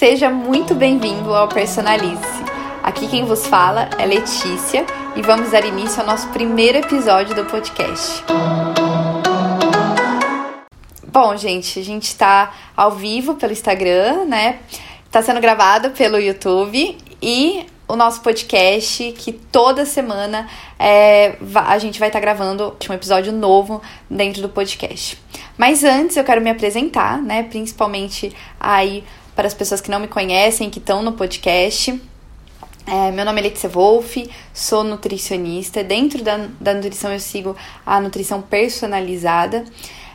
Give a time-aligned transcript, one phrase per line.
[0.00, 2.42] Seja muito bem-vindo ao Personalize-se.
[2.82, 7.44] Aqui quem vos fala é Letícia e vamos dar início ao nosso primeiro episódio do
[7.44, 8.24] podcast.
[11.06, 14.60] Bom, gente, a gente está ao vivo pelo Instagram, né?
[15.04, 20.48] Está sendo gravado pelo YouTube e o nosso podcast, que toda semana
[20.78, 25.18] é, a gente vai estar tá gravando um episódio novo dentro do podcast.
[25.58, 27.42] Mas antes eu quero me apresentar, né?
[27.42, 29.04] Principalmente aí
[29.40, 31.98] para as pessoas que não me conhecem, que estão no podcast.
[32.86, 35.82] É, meu nome é Letícia Wolff, sou nutricionista.
[35.82, 39.64] Dentro da, da nutrição eu sigo a nutrição personalizada.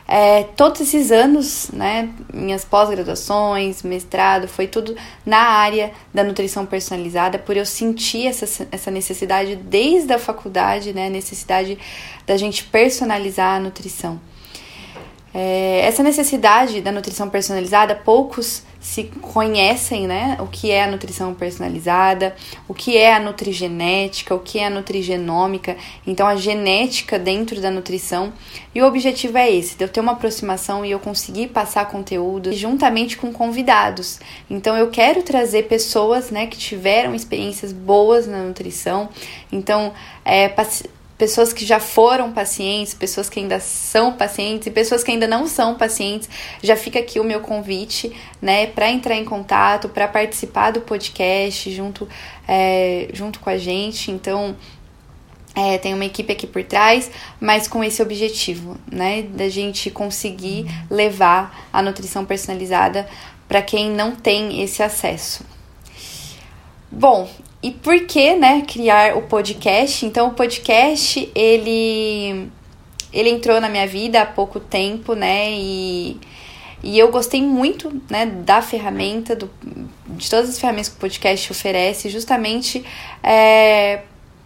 [0.06, 4.96] É, todos esses anos, né, minhas pós-graduações, mestrado, foi tudo
[5.26, 11.10] na área da nutrição personalizada, por eu sentir essa, essa necessidade desde a faculdade, né,
[11.10, 11.76] necessidade
[12.24, 14.20] da gente personalizar a nutrição.
[15.38, 20.38] É, essa necessidade da nutrição personalizada, poucos se conhecem, né?
[20.40, 22.34] O que é a nutrição personalizada,
[22.66, 27.70] o que é a nutrigenética, o que é a nutrigenômica, então a genética dentro da
[27.70, 28.32] nutrição.
[28.74, 32.50] E o objetivo é esse, de eu ter uma aproximação e eu conseguir passar conteúdo
[32.54, 34.18] juntamente com convidados.
[34.48, 39.10] Então eu quero trazer pessoas, né, que tiveram experiências boas na nutrição.
[39.52, 39.92] Então,
[40.24, 40.48] é,
[41.18, 45.46] pessoas que já foram pacientes, pessoas que ainda são pacientes e pessoas que ainda não
[45.46, 46.28] são pacientes,
[46.62, 51.70] já fica aqui o meu convite, né, para entrar em contato, para participar do podcast
[51.74, 52.08] junto,
[52.46, 54.10] é, junto com a gente.
[54.10, 54.54] Então,
[55.54, 60.66] é, tem uma equipe aqui por trás, mas com esse objetivo, né, da gente conseguir
[60.90, 63.08] levar a nutrição personalizada
[63.48, 65.55] para quem não tem esse acesso.
[66.98, 67.28] Bom,
[67.62, 70.06] e por que, né, criar o podcast?
[70.06, 72.48] Então, o podcast, ele,
[73.12, 76.18] ele entrou na minha vida há pouco tempo, né, e,
[76.82, 79.50] e eu gostei muito, né, da ferramenta, do,
[80.08, 82.82] de todas as ferramentas que o podcast oferece, justamente
[83.22, 84.00] é,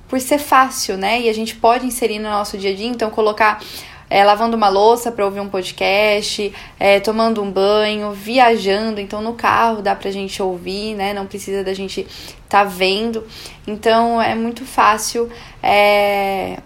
[0.09, 3.11] por ser fácil, né, e a gente pode inserir no nosso dia a dia, então
[3.11, 3.63] colocar
[4.11, 9.01] é, lavando uma louça para ouvir um podcast, é, tomando um banho, viajando.
[9.01, 11.15] Então, no carro dá pra gente ouvir, né?
[11.15, 12.07] Não precisa da gente
[12.49, 13.25] tá vendo.
[13.65, 15.31] Então, é muito fácil
[15.63, 16.59] é,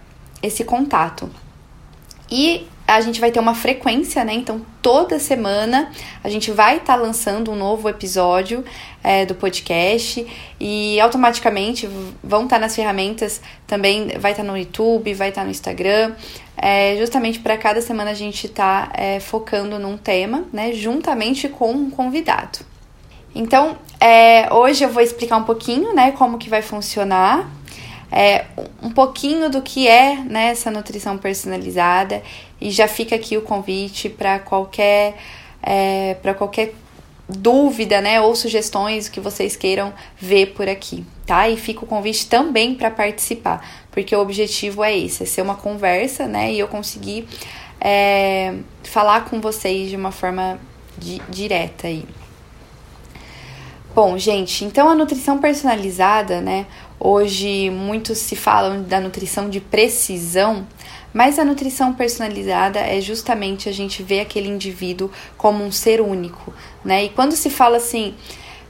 [0.42, 1.30] esse contato.
[2.30, 2.66] E
[2.96, 4.34] a gente vai ter uma frequência, né?
[4.34, 5.90] Então, toda semana
[6.22, 8.64] a gente vai estar tá lançando um novo episódio
[9.02, 10.24] é, do podcast
[10.60, 11.88] e automaticamente
[12.22, 15.50] vão estar tá nas ferramentas também, vai estar tá no YouTube, vai estar tá no
[15.50, 16.12] Instagram,
[16.56, 20.72] é, justamente para cada semana a gente tá é, focando num tema, né?
[20.72, 22.60] Juntamente com um convidado.
[23.34, 26.12] Então, é, hoje eu vou explicar um pouquinho, né?
[26.12, 27.50] Como que vai funcionar
[28.16, 28.44] é,
[28.80, 32.22] um pouquinho do que é né, essa nutrição personalizada
[32.60, 35.16] e já fica aqui o convite para qualquer
[35.60, 36.74] é, para qualquer
[37.28, 41.48] dúvida, né, ou sugestões que vocês queiram ver por aqui, tá?
[41.48, 45.56] E fica o convite também para participar, porque o objetivo é esse, é ser uma
[45.56, 47.26] conversa, né, e eu conseguir
[47.80, 48.54] é,
[48.84, 50.60] falar com vocês de uma forma
[50.98, 52.04] di direta aí.
[53.94, 56.66] Bom, gente, então a nutrição personalizada, né?
[56.98, 60.66] Hoje muitos se falam da nutrição de precisão,
[61.12, 66.52] mas a nutrição personalizada é justamente a gente ver aquele indivíduo como um ser único,
[66.84, 67.04] né?
[67.04, 68.14] E quando se fala assim,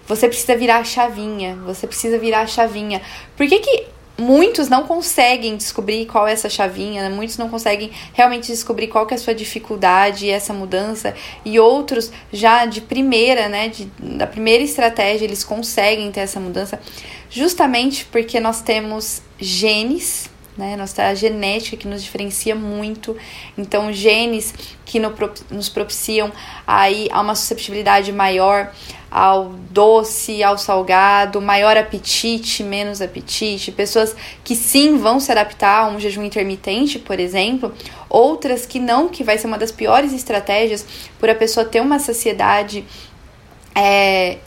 [0.06, 3.00] você precisa virar a chavinha, você precisa virar a chavinha.
[3.36, 7.14] Por que, que muitos não conseguem descobrir qual é essa chavinha, né?
[7.14, 11.14] muitos não conseguem realmente descobrir qual que é a sua dificuldade e essa mudança,
[11.44, 16.80] e outros já de primeira, né, de, da primeira estratégia, eles conseguem ter essa mudança,
[17.28, 20.76] justamente porque nós temos genes né?
[20.76, 23.16] Nossa a genética que nos diferencia muito.
[23.58, 24.54] Então, genes
[24.84, 25.12] que no,
[25.50, 26.32] nos propiciam
[26.66, 28.72] aí a uma susceptibilidade maior
[29.14, 35.86] ao doce, ao salgado, maior apetite, menos apetite, pessoas que sim vão se adaptar a
[35.86, 37.72] um jejum intermitente, por exemplo,
[38.08, 40.84] outras que não, que vai ser uma das piores estratégias
[41.16, 42.84] por a pessoa ter uma saciedade
[43.72, 44.38] é,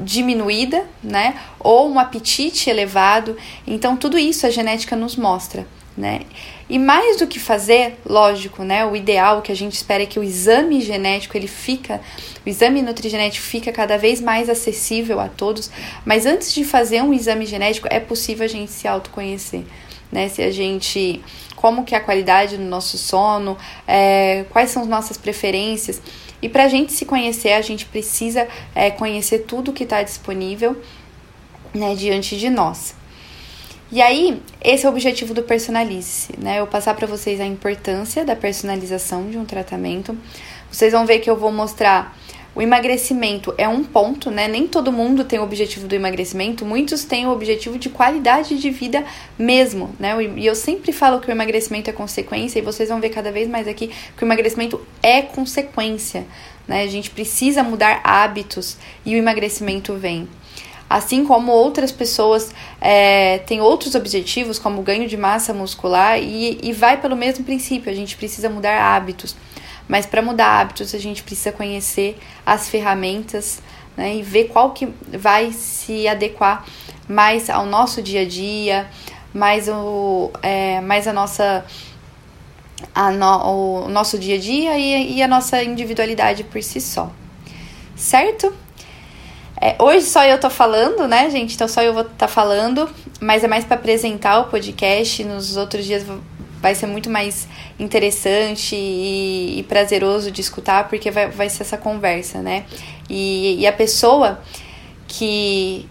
[0.00, 1.40] diminuída, né?
[1.60, 3.36] Ou um apetite elevado.
[3.64, 5.64] Então, tudo isso a genética nos mostra,
[5.96, 6.20] né?
[6.68, 8.84] E mais do que fazer, lógico, né?
[8.86, 12.00] O ideal que a gente espera é que o exame genético ele fica,
[12.44, 15.70] o exame nutrigenético fica cada vez mais acessível a todos.
[16.04, 19.64] Mas antes de fazer um exame genético, é possível a gente se autoconhecer,
[20.10, 20.28] né?
[20.28, 21.22] Se a gente
[21.54, 23.56] como que é a qualidade do nosso sono,
[23.86, 26.02] é, quais são as nossas preferências.
[26.42, 30.76] E para a gente se conhecer, a gente precisa é, conhecer tudo que está disponível
[31.72, 32.96] né, diante de nós.
[33.92, 36.60] E aí, esse é o objetivo do Personalize, né?
[36.60, 40.16] Eu passar para vocês a importância da personalização de um tratamento.
[40.70, 42.16] Vocês vão ver que eu vou mostrar
[42.54, 44.48] o emagrecimento é um ponto, né?
[44.48, 48.70] Nem todo mundo tem o objetivo do emagrecimento, muitos têm o objetivo de qualidade de
[48.70, 49.04] vida
[49.38, 50.14] mesmo, né?
[50.36, 53.46] E eu sempre falo que o emagrecimento é consequência, e vocês vão ver cada vez
[53.46, 56.26] mais aqui que o emagrecimento é consequência,
[56.66, 56.82] né?
[56.82, 60.26] A gente precisa mudar hábitos e o emagrecimento vem.
[60.92, 66.72] Assim como outras pessoas é, têm outros objetivos, como ganho de massa muscular, e, e
[66.72, 69.34] vai pelo mesmo princípio, a gente precisa mudar hábitos.
[69.88, 73.62] Mas para mudar hábitos, a gente precisa conhecer as ferramentas
[73.96, 76.66] né, e ver qual que vai se adequar
[77.08, 78.86] mais ao nosso dia a dia,
[79.32, 81.64] mais, o, é, mais a nossa
[82.94, 87.10] a no, o nosso dia a dia e, e, a nossa individualidade por si só.
[87.96, 88.52] Certo?
[89.64, 91.54] É, hoje só eu tô falando, né, gente?
[91.54, 95.22] Então só eu vou estar tá falando, mas é mais para apresentar o podcast.
[95.22, 96.04] Nos outros dias
[96.60, 97.46] vai ser muito mais
[97.78, 102.64] interessante e, e prazeroso de escutar, porque vai, vai ser essa conversa, né?
[103.08, 104.42] E, e a pessoa
[105.06, 105.88] que,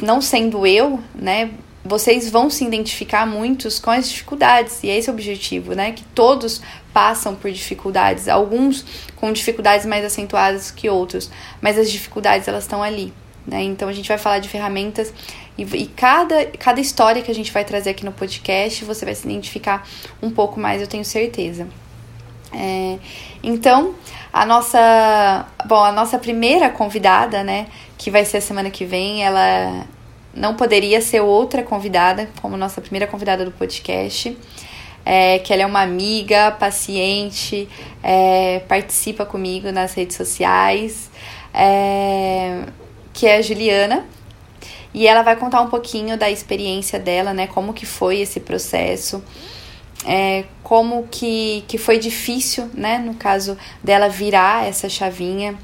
[0.00, 1.50] não sendo eu, né,
[1.88, 5.92] vocês vão se identificar muitos com as dificuldades, e é esse o objetivo, né?
[5.92, 6.60] Que todos
[6.92, 8.84] passam por dificuldades, alguns
[9.16, 11.30] com dificuldades mais acentuadas que outros,
[11.60, 13.12] mas as dificuldades elas estão ali,
[13.46, 13.62] né?
[13.62, 15.12] Então a gente vai falar de ferramentas
[15.56, 19.14] e, e, cada, cada história que a gente vai trazer aqui no podcast, você vai
[19.14, 19.88] se identificar
[20.22, 21.66] um pouco mais, eu tenho certeza.
[22.52, 22.98] É,
[23.42, 23.94] então,
[24.32, 29.24] a nossa, bom, a nossa primeira convidada, né, que vai ser a semana que vem,
[29.24, 29.86] ela
[30.34, 34.36] não poderia ser outra convidada, como nossa primeira convidada do podcast.
[35.04, 37.66] É, que ela é uma amiga, paciente,
[38.02, 41.10] é, participa comigo nas redes sociais,
[41.54, 42.64] é,
[43.14, 44.04] que é a Juliana.
[44.92, 47.46] E ela vai contar um pouquinho da experiência dela, né?
[47.46, 49.22] Como que foi esse processo,
[50.04, 52.98] é, como que, que foi difícil, né?
[52.98, 55.56] No caso dela virar essa chavinha,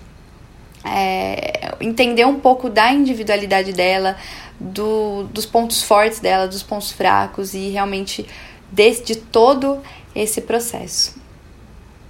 [0.84, 4.16] é, entender um pouco da individualidade dela,
[4.60, 8.26] do, dos pontos fortes dela, dos pontos fracos e realmente
[8.70, 9.80] de, de todo
[10.14, 11.24] esse processo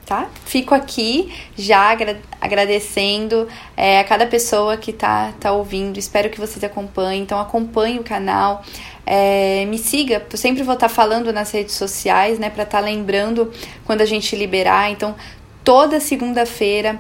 [0.05, 0.29] tá?
[0.45, 5.99] Fico aqui já agra agradecendo é, a cada pessoa que tá, tá ouvindo.
[5.99, 7.23] Espero que vocês acompanhem.
[7.23, 8.63] Então, acompanhe o canal.
[9.07, 12.51] É, me siga, eu sempre vou estar tá falando nas redes sociais, né?
[12.51, 13.51] Pra estar tá lembrando
[13.85, 14.91] quando a gente liberar.
[14.91, 15.15] Então,
[15.63, 16.99] toda segunda-feira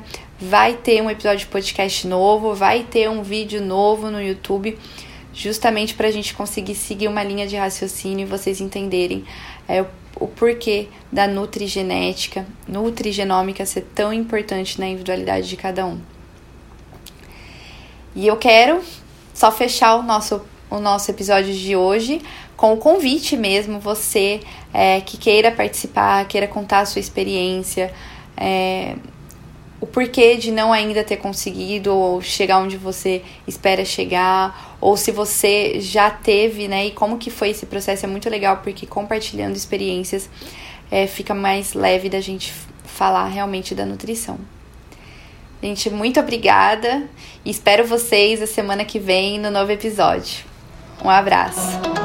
[0.48, 4.78] vai ter um episódio de podcast novo, vai ter um vídeo novo no YouTube,
[5.32, 9.24] justamente para a gente conseguir seguir uma linha de raciocínio e vocês entenderem
[9.68, 9.86] é, o
[10.18, 16.00] o porquê da nutrigenética, nutrigenômica ser tão importante na individualidade de cada um.
[18.14, 18.80] E eu quero
[19.32, 22.22] só fechar o nosso, o nosso episódio de hoje
[22.56, 24.40] com o convite mesmo, você
[24.72, 27.92] é, que queira participar, queira contar a sua experiência,
[28.36, 28.94] é,
[29.84, 35.12] o porquê de não ainda ter conseguido ou chegar onde você espera chegar, ou se
[35.12, 36.86] você já teve, né?
[36.86, 40.30] E como que foi esse processo é muito legal porque compartilhando experiências
[40.90, 42.50] é, fica mais leve da gente
[42.82, 44.38] falar realmente da nutrição.
[45.62, 47.06] Gente, muito obrigada
[47.44, 50.46] e espero vocês a semana que vem no novo episódio.
[51.04, 52.03] Um abraço.